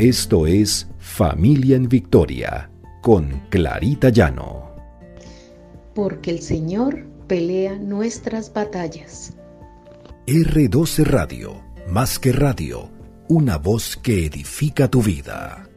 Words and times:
Esto 0.00 0.46
es 0.46 0.86
Familia 0.98 1.76
en 1.76 1.86
Victoria 1.86 2.70
con 3.02 3.38
Clarita 3.50 4.08
Llano. 4.08 4.74
Porque 5.94 6.30
el 6.30 6.40
Señor 6.40 7.04
pelea 7.28 7.76
nuestras 7.76 8.50
batallas. 8.50 9.34
R12 10.26 11.04
Radio, 11.04 11.62
más 11.86 12.18
que 12.18 12.32
radio, 12.32 12.90
una 13.28 13.58
voz 13.58 13.98
que 13.98 14.24
edifica 14.24 14.88
tu 14.88 15.02
vida. 15.02 15.68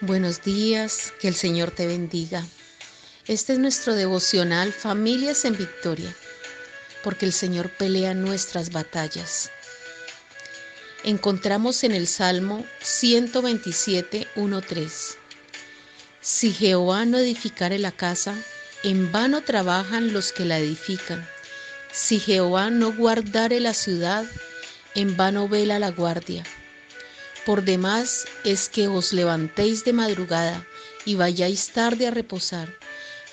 Buenos 0.00 0.42
días, 0.42 1.12
que 1.20 1.28
el 1.28 1.34
Señor 1.34 1.70
te 1.70 1.86
bendiga. 1.86 2.44
Este 3.28 3.52
es 3.52 3.60
nuestro 3.60 3.94
devocional 3.94 4.72
Familias 4.72 5.44
en 5.44 5.56
Victoria, 5.56 6.12
porque 7.04 7.26
el 7.26 7.32
Señor 7.32 7.70
pelea 7.78 8.12
nuestras 8.12 8.72
batallas. 8.72 9.52
Encontramos 11.08 11.84
en 11.84 11.92
el 11.92 12.06
Salmo 12.06 12.66
127, 12.82 14.28
1-3. 14.36 15.16
Si 16.20 16.52
Jehová 16.52 17.06
no 17.06 17.16
edificare 17.16 17.78
la 17.78 17.92
casa, 17.92 18.34
en 18.82 19.10
vano 19.10 19.40
trabajan 19.40 20.12
los 20.12 20.34
que 20.34 20.44
la 20.44 20.58
edifican. 20.58 21.26
Si 21.90 22.20
Jehová 22.20 22.68
no 22.68 22.92
guardare 22.92 23.58
la 23.58 23.72
ciudad, 23.72 24.26
en 24.94 25.16
vano 25.16 25.48
vela 25.48 25.78
la 25.78 25.92
guardia. 25.92 26.44
Por 27.46 27.64
demás 27.64 28.26
es 28.44 28.68
que 28.68 28.86
os 28.88 29.14
levantéis 29.14 29.86
de 29.86 29.94
madrugada 29.94 30.66
y 31.06 31.14
vayáis 31.14 31.70
tarde 31.70 32.06
a 32.06 32.10
reposar, 32.10 32.68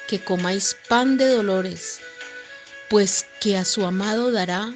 que 0.08 0.24
comáis 0.24 0.78
pan 0.88 1.18
de 1.18 1.28
dolores, 1.28 2.00
pues 2.90 3.26
que 3.42 3.58
a 3.58 3.66
su 3.66 3.86
amado 3.86 4.32
dará 4.32 4.74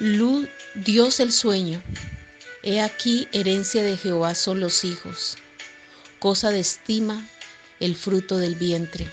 luz 0.00 0.50
Dios 0.74 1.20
el 1.20 1.30
sueño. 1.30 1.80
He 2.64 2.80
aquí 2.80 3.28
herencia 3.30 3.84
de 3.84 3.96
Jehová 3.96 4.34
son 4.34 4.58
los 4.58 4.84
hijos, 4.84 5.36
cosa 6.18 6.50
de 6.50 6.58
estima 6.58 7.28
el 7.78 7.94
fruto 7.94 8.38
del 8.38 8.56
vientre. 8.56 9.06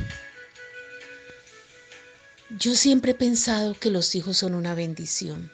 Yo 2.58 2.74
siempre 2.74 3.12
he 3.12 3.16
pensado 3.16 3.76
que 3.76 3.92
los 3.92 4.16
hijos 4.16 4.38
son 4.38 4.56
una 4.56 4.74
bendición. 4.74 5.52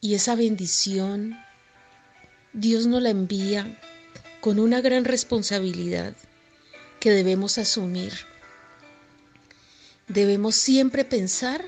Y 0.00 0.14
esa 0.14 0.34
bendición 0.34 1.38
Dios 2.52 2.86
nos 2.86 3.02
la 3.02 3.10
envía 3.10 3.78
con 4.40 4.58
una 4.58 4.80
gran 4.80 5.04
responsabilidad 5.04 6.16
que 6.98 7.12
debemos 7.12 7.56
asumir. 7.58 8.12
Debemos 10.08 10.56
siempre 10.56 11.04
pensar 11.04 11.64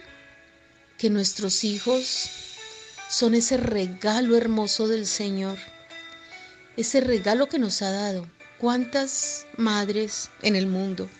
que 0.98 1.11
nuestros 1.11 1.62
hijos 1.62 2.45
son 3.09 3.35
ese 3.35 3.57
regalo 3.57 4.37
hermoso 4.37 4.89
del 4.89 5.07
Señor, 5.07 5.59
ese 6.77 7.01
regalo 7.01 7.49
que 7.49 7.59
nos 7.59 7.83
ha 7.83 7.91
dado. 7.91 8.29
¿Cuántas 8.59 9.47
madres 9.57 10.31
en 10.43 10.57
el 10.57 10.67
mundo 10.67 11.11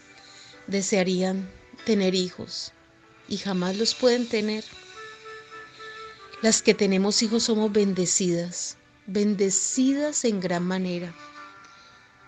desearían 0.67 1.51
tener 1.85 2.15
hijos 2.15 2.73
y 3.29 3.37
jamás 3.37 3.77
los 3.77 3.95
pueden 3.95 4.27
tener? 4.27 4.65
Las 6.43 6.63
que 6.63 6.75
tenemos 6.75 7.23
hijos 7.23 7.45
somos 7.45 7.73
bendecidas 7.73 8.79
bendecidas 9.07 10.25
en 10.25 10.41
gran 10.41 10.65
manera, 10.65 11.15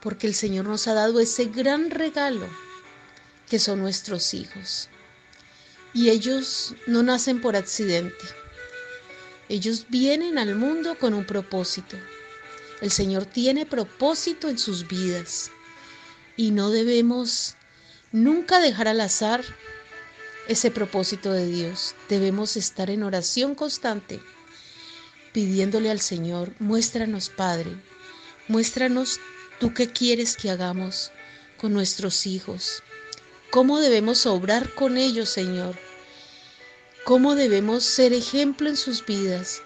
porque 0.00 0.26
el 0.26 0.34
Señor 0.34 0.66
nos 0.66 0.86
ha 0.86 0.94
dado 0.94 1.20
ese 1.20 1.46
gran 1.46 1.90
regalo 1.90 2.48
que 3.48 3.58
son 3.58 3.80
nuestros 3.80 4.32
hijos. 4.34 4.88
Y 5.92 6.10
ellos 6.10 6.74
no 6.86 7.02
nacen 7.02 7.40
por 7.40 7.56
accidente. 7.56 8.24
Ellos 9.48 9.86
vienen 9.88 10.38
al 10.38 10.54
mundo 10.54 10.98
con 10.98 11.14
un 11.14 11.24
propósito. 11.24 11.96
El 12.80 12.90
Señor 12.90 13.24
tiene 13.24 13.66
propósito 13.66 14.48
en 14.48 14.58
sus 14.58 14.86
vidas 14.86 15.50
y 16.36 16.50
no 16.50 16.70
debemos 16.70 17.56
nunca 18.12 18.60
dejar 18.60 18.88
al 18.88 19.00
azar 19.00 19.42
ese 20.48 20.70
propósito 20.70 21.32
de 21.32 21.46
Dios. 21.46 21.94
Debemos 22.08 22.56
estar 22.56 22.90
en 22.90 23.02
oración 23.02 23.54
constante 23.54 24.20
pidiéndole 25.32 25.90
al 25.90 26.00
Señor, 26.00 26.52
muéstranos 26.58 27.28
Padre, 27.28 27.76
muéstranos 28.48 29.20
tú 29.60 29.72
qué 29.74 29.88
quieres 29.88 30.36
que 30.36 30.50
hagamos 30.50 31.12
con 31.58 31.72
nuestros 31.72 32.26
hijos, 32.26 32.82
cómo 33.50 33.80
debemos 33.80 34.26
obrar 34.26 34.74
con 34.74 34.96
ellos, 34.96 35.28
Señor, 35.28 35.78
cómo 37.08 37.34
debemos 37.34 37.84
ser 37.84 38.12
ejemplo 38.12 38.68
en 38.68 38.76
sus 38.76 39.06
vidas, 39.06 39.62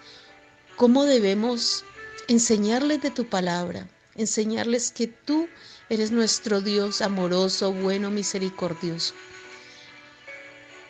cómo 0.77 1.07
debemos 1.07 1.85
enseñarles 2.29 3.03
de 3.03 3.11
tu 3.11 3.29
palabra, 3.29 3.89
enseñarles 4.15 4.93
que 4.93 5.09
tú 5.09 5.49
eres 5.89 6.13
nuestro 6.13 6.61
Dios 6.61 7.03
amoroso, 7.03 7.73
bueno, 7.73 8.13
misericordioso. 8.13 9.15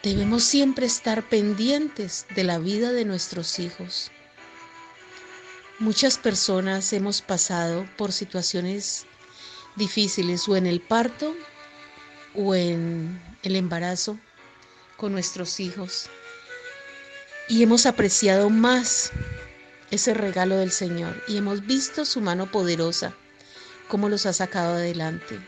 Debemos 0.03 0.45
siempre 0.45 0.85
estar 0.85 1.27
pendientes 1.27 2.27
de 2.37 2.45
la 2.45 2.59
vida 2.59 2.93
de 2.93 3.07
nuestros 3.07 3.59
hijos. 3.59 4.11
Muchas 5.79 6.19
personas 6.19 6.93
hemos 6.93 7.23
pasado 7.23 7.89
por 7.97 8.13
situaciones 8.13 9.07
difíciles 9.77 10.47
o 10.47 10.57
en 10.57 10.67
el 10.67 10.83
parto 10.83 11.35
o 12.35 12.55
en 12.55 13.23
el 13.43 13.57
embarazo 13.57 14.19
con 14.99 15.13
nuestros 15.13 15.59
hijos 15.59 16.11
y 17.49 17.63
hemos 17.63 17.87
apreciado 17.87 18.51
más 18.51 19.13
ese 19.91 20.15
regalo 20.15 20.57
del 20.57 20.73
Señor 20.73 21.23
y 21.29 21.37
hemos 21.37 21.67
visto 21.67 22.05
su 22.05 22.21
mano 22.21 22.51
poderosa, 22.51 23.15
cómo 23.89 24.09
los 24.09 24.27
ha 24.27 24.33
sacado 24.33 24.75
adelante. 24.75 25.39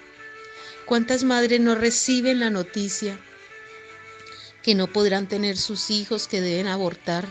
¿Cuántas 0.86 1.24
madres 1.24 1.60
no 1.60 1.74
reciben 1.74 2.40
la 2.40 2.50
noticia 2.50 3.18
que 4.62 4.74
no 4.74 4.86
podrán 4.86 5.28
tener 5.28 5.56
sus 5.56 5.90
hijos, 5.90 6.28
que 6.28 6.40
deben 6.40 6.66
abortar 6.66 7.26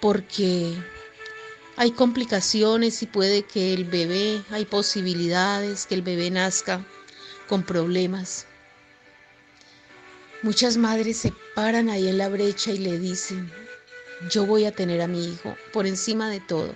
porque 0.00 0.74
hay 1.76 1.92
complicaciones 1.92 3.02
y 3.02 3.06
puede 3.06 3.42
que 3.42 3.74
el 3.74 3.84
bebé, 3.84 4.42
hay 4.50 4.64
posibilidades 4.64 5.86
que 5.86 5.94
el 5.94 6.02
bebé 6.02 6.30
nazca 6.30 6.84
con 7.48 7.62
problemas. 7.62 8.46
Muchas 10.42 10.76
madres 10.76 11.18
se 11.18 11.32
paran 11.54 11.88
ahí 11.88 12.08
en 12.08 12.18
la 12.18 12.28
brecha 12.28 12.70
y 12.70 12.78
le 12.78 12.98
dicen, 12.98 13.50
yo 14.30 14.46
voy 14.46 14.64
a 14.64 14.72
tener 14.72 15.00
a 15.00 15.06
mi 15.06 15.26
hijo 15.26 15.56
por 15.72 15.86
encima 15.86 16.30
de 16.30 16.40
todo. 16.40 16.74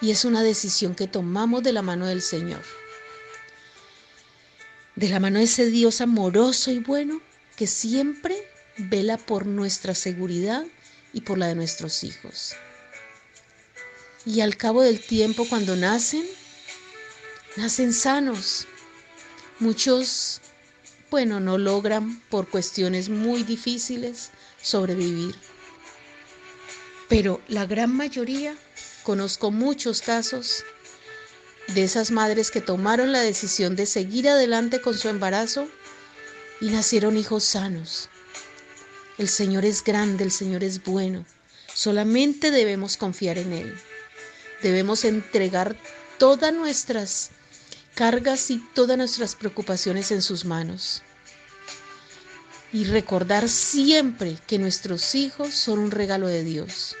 Y 0.00 0.10
es 0.10 0.24
una 0.24 0.42
decisión 0.42 0.94
que 0.94 1.06
tomamos 1.06 1.62
de 1.62 1.72
la 1.72 1.82
mano 1.82 2.06
del 2.06 2.20
Señor. 2.20 2.62
De 4.96 5.08
la 5.08 5.20
mano 5.20 5.38
de 5.38 5.44
ese 5.44 5.66
Dios 5.66 6.00
amoroso 6.00 6.70
y 6.70 6.78
bueno 6.78 7.20
que 7.56 7.66
siempre 7.66 8.48
vela 8.76 9.16
por 9.16 9.46
nuestra 9.46 9.94
seguridad 9.94 10.64
y 11.12 11.20
por 11.20 11.38
la 11.38 11.46
de 11.46 11.54
nuestros 11.54 12.02
hijos. 12.04 12.54
Y 14.26 14.40
al 14.40 14.56
cabo 14.56 14.82
del 14.82 15.00
tiempo, 15.00 15.46
cuando 15.48 15.76
nacen, 15.76 16.24
nacen 17.56 17.92
sanos. 17.92 18.66
Muchos, 19.60 20.40
bueno, 21.10 21.40
no 21.40 21.58
logran 21.58 22.20
por 22.30 22.48
cuestiones 22.48 23.08
muy 23.08 23.42
difíciles 23.44 24.30
sobrevivir. 24.60 25.34
Pero 27.08 27.40
la 27.48 27.66
gran 27.66 27.94
mayoría, 27.94 28.56
conozco 29.02 29.50
muchos 29.50 30.00
casos 30.00 30.64
de 31.68 31.84
esas 31.84 32.10
madres 32.10 32.50
que 32.50 32.60
tomaron 32.60 33.12
la 33.12 33.20
decisión 33.20 33.76
de 33.76 33.86
seguir 33.86 34.28
adelante 34.28 34.80
con 34.80 34.96
su 34.96 35.08
embarazo 35.08 35.68
y 36.60 36.66
nacieron 36.66 37.16
hijos 37.16 37.44
sanos. 37.44 38.08
El 39.18 39.28
Señor 39.28 39.64
es 39.64 39.84
grande, 39.84 40.24
el 40.24 40.32
Señor 40.32 40.64
es 40.64 40.82
bueno. 40.82 41.24
Solamente 41.72 42.50
debemos 42.50 42.96
confiar 42.96 43.38
en 43.38 43.52
Él. 43.52 43.74
Debemos 44.62 45.04
entregar 45.04 45.76
todas 46.18 46.52
nuestras 46.52 47.30
cargas 47.94 48.50
y 48.50 48.58
todas 48.74 48.96
nuestras 48.96 49.34
preocupaciones 49.34 50.10
en 50.10 50.22
sus 50.22 50.44
manos. 50.44 51.02
Y 52.74 52.84
recordar 52.84 53.48
siempre 53.48 54.36
que 54.46 54.58
nuestros 54.58 55.14
hijos 55.14 55.54
son 55.54 55.78
un 55.78 55.90
regalo 55.90 56.26
de 56.26 56.44
Dios 56.44 56.94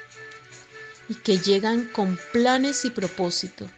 y 1.10 1.16
que 1.16 1.36
llegan 1.38 1.86
con 1.92 2.18
planes 2.32 2.86
y 2.86 2.90
propósito. 2.90 3.68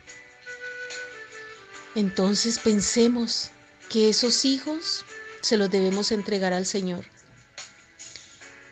Entonces 1.96 2.60
pensemos 2.60 3.50
que 3.88 4.10
esos 4.10 4.44
hijos 4.44 5.04
se 5.40 5.56
los 5.56 5.70
debemos 5.70 6.12
entregar 6.12 6.52
al 6.52 6.66
Señor. 6.66 7.04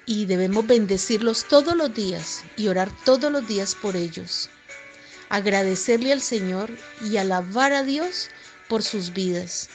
Y 0.06 0.26
debemos 0.26 0.66
bendecirlos 0.66 1.48
todos 1.48 1.74
los 1.74 1.92
días 1.92 2.44
y 2.56 2.68
orar 2.68 2.92
todos 3.04 3.32
los 3.32 3.48
días 3.48 3.74
por 3.74 3.96
ellos 3.96 4.50
agradecerle 5.34 6.12
al 6.12 6.20
Señor 6.20 6.70
y 7.00 7.16
alabar 7.16 7.72
a 7.72 7.82
Dios 7.82 8.28
por 8.68 8.84
sus 8.84 9.12
vidas. 9.12 9.68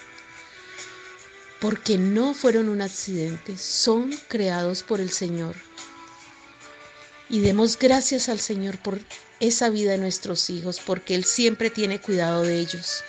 Porque 1.59 1.97
no 1.97 2.33
fueron 2.33 2.69
un 2.69 2.81
accidente, 2.81 3.57
son 3.57 4.11
creados 4.27 4.83
por 4.83 5.01
el 5.01 5.11
Señor. 5.11 5.55
Y 7.29 7.41
demos 7.41 7.77
gracias 7.77 8.29
al 8.29 8.39
Señor 8.39 8.77
por 8.77 8.99
esa 9.39 9.69
vida 9.69 9.91
de 9.91 9.97
nuestros 9.97 10.49
hijos, 10.49 10.79
porque 10.85 11.15
Él 11.15 11.25
siempre 11.25 11.69
tiene 11.69 11.99
cuidado 11.99 12.43
de 12.43 12.59
ellos. 12.59 13.03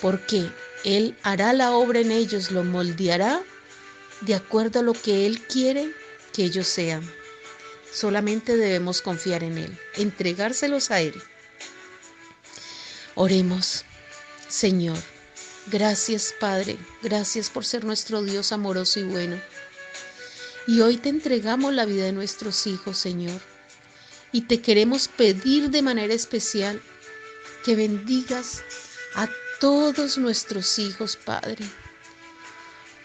Porque 0.00 0.48
Él 0.84 1.16
hará 1.22 1.52
la 1.52 1.72
obra 1.72 2.00
en 2.00 2.10
ellos, 2.10 2.50
lo 2.50 2.64
moldeará 2.64 3.42
de 4.22 4.34
acuerdo 4.34 4.80
a 4.80 4.82
lo 4.82 4.92
que 4.92 5.26
Él 5.26 5.40
quiere 5.42 5.92
que 6.32 6.44
ellos 6.44 6.66
sean. 6.66 7.08
Solamente 7.92 8.56
debemos 8.56 9.02
confiar 9.02 9.42
en 9.42 9.58
Él, 9.58 9.78
entregárselos 9.96 10.90
a 10.90 11.00
Él. 11.00 11.14
Oremos, 13.14 13.84
Señor. 14.48 14.98
Gracias, 15.66 16.34
Padre. 16.40 16.76
Gracias 17.02 17.48
por 17.48 17.64
ser 17.64 17.84
nuestro 17.84 18.22
Dios 18.22 18.52
amoroso 18.52 19.00
y 19.00 19.04
bueno. 19.04 19.40
Y 20.66 20.80
hoy 20.80 20.96
te 20.96 21.08
entregamos 21.08 21.72
la 21.72 21.84
vida 21.84 22.04
de 22.04 22.12
nuestros 22.12 22.66
hijos, 22.66 22.98
Señor. 22.98 23.40
Y 24.32 24.42
te 24.42 24.60
queremos 24.60 25.08
pedir 25.08 25.70
de 25.70 25.82
manera 25.82 26.14
especial 26.14 26.82
que 27.64 27.76
bendigas 27.76 28.62
a 29.14 29.28
todos 29.60 30.18
nuestros 30.18 30.78
hijos, 30.78 31.16
Padre. 31.16 31.64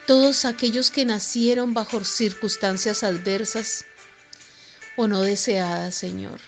Todos 0.07 0.45
aquellos 0.45 0.89
que 0.89 1.05
nacieron 1.05 1.73
bajo 1.73 2.03
circunstancias 2.03 3.03
adversas 3.03 3.85
o 4.95 5.07
no 5.07 5.21
deseadas, 5.21 5.93
Señor. 5.93 6.39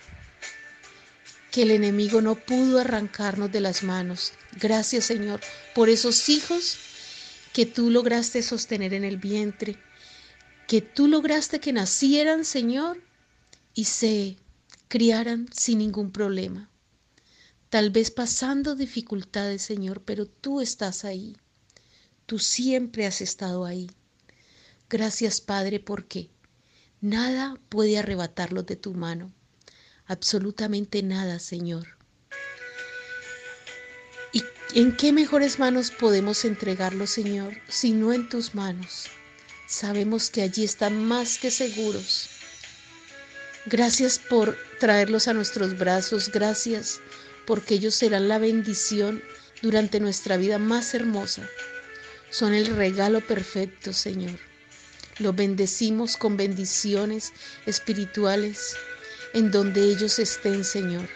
Que 1.51 1.63
el 1.63 1.71
enemigo 1.71 2.21
no 2.21 2.35
pudo 2.35 2.79
arrancarnos 2.79 3.51
de 3.51 3.61
las 3.61 3.83
manos. 3.83 4.33
Gracias, 4.59 5.05
Señor, 5.05 5.41
por 5.73 5.89
esos 5.89 6.29
hijos 6.29 6.77
que 7.53 7.65
tú 7.65 7.89
lograste 7.89 8.43
sostener 8.43 8.93
en 8.93 9.03
el 9.03 9.17
vientre 9.17 9.77
que 10.69 10.81
tú 10.81 11.07
lograste 11.07 11.59
que 11.59 11.73
nacieran, 11.73 12.45
Señor, 12.45 13.01
y 13.73 13.85
se 13.85 14.37
criaran 14.87 15.47
sin 15.51 15.79
ningún 15.79 16.11
problema. 16.11 16.69
Tal 17.71 17.89
vez 17.89 18.11
pasando 18.11 18.75
dificultades, 18.75 19.63
Señor, 19.63 20.03
pero 20.03 20.27
tú 20.27 20.61
estás 20.61 21.05
ahí. 21.05 21.35
Tú 22.27 22.37
siempre 22.37 23.07
has 23.07 23.19
estado 23.19 23.65
ahí. 23.65 23.89
Gracias, 24.91 25.41
Padre, 25.41 25.79
porque 25.79 26.29
nada 27.01 27.59
puede 27.69 27.97
arrebatarlos 27.97 28.67
de 28.67 28.75
tu 28.75 28.93
mano. 28.93 29.33
Absolutamente 30.09 31.01
nada, 31.01 31.39
Señor. 31.39 31.87
¿Y 34.33 34.43
en 34.73 34.97
qué 34.97 35.13
mejores 35.13 35.57
manos 35.57 35.91
podemos 35.91 36.43
entregarlos, 36.43 37.11
Señor, 37.11 37.53
si 37.69 37.91
no 37.91 38.11
en 38.11 38.27
tus 38.27 38.53
manos? 38.53 39.09
sabemos 39.69 40.31
que 40.31 40.41
allí 40.41 40.63
están 40.63 41.05
más 41.05 41.37
que 41.37 41.51
seguros. 41.51 42.29
Gracias 43.67 44.17
por 44.17 44.57
traerlos 44.79 45.27
a 45.27 45.33
nuestros 45.33 45.77
brazos, 45.77 46.31
gracias 46.31 46.99
porque 47.45 47.75
ellos 47.75 47.93
serán 47.93 48.27
la 48.27 48.39
bendición 48.39 49.21
durante 49.61 49.99
nuestra 49.99 50.37
vida 50.37 50.57
más 50.57 50.93
hermosa. 50.95 51.47
Son 52.31 52.53
el 52.55 52.65
regalo 52.65 53.21
perfecto, 53.21 53.93
Señor. 53.93 54.39
Los 55.19 55.35
bendecimos 55.35 56.17
con 56.17 56.35
bendiciones 56.35 57.31
espirituales 57.67 58.75
en 59.33 59.51
donde 59.51 59.81
ellos 59.81 60.19
estén, 60.19 60.63
Señor. 60.63 61.07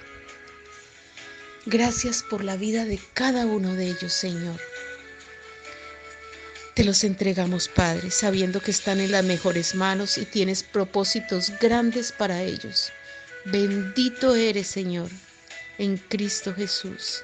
Gracias 1.65 2.24
por 2.24 2.44
la 2.44 2.57
vida 2.57 2.86
de 2.86 3.00
cada 3.13 3.45
uno 3.45 3.74
de 3.75 3.88
ellos, 3.88 4.13
Señor. 4.13 4.60
Te 6.74 6.83
los 6.83 7.04
entregamos, 7.04 7.68
Padre, 7.68 8.12
sabiendo 8.12 8.60
que 8.60 8.71
están 8.71 9.00
en 9.00 9.12
las 9.12 9.24
mejores 9.24 9.75
manos 9.75 10.18
y 10.18 10.25
tienes 10.25 10.63
propósitos 10.63 11.51
grandes 11.62 12.12
para 12.12 12.42
ellos. 12.42 12.92
Bendito 13.45 14.36
eres, 14.36 14.68
Señor, 14.68 15.10
en 15.77 15.98
Cristo 15.98 16.54
Jesús. 16.54 17.24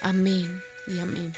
Amén 0.00 0.62
y 0.86 0.98
amén. 0.98 1.32